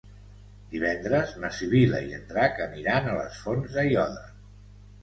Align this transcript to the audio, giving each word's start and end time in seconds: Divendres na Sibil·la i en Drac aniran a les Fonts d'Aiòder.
Divendres 0.71 1.35
na 1.43 1.51
Sibil·la 1.59 2.01
i 2.09 2.17
en 2.21 2.27
Drac 2.33 2.59
aniran 2.69 3.13
a 3.13 3.15
les 3.21 3.41
Fonts 3.47 3.79
d'Aiòder. 3.79 4.31